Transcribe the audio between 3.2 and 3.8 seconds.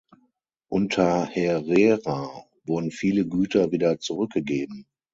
Güter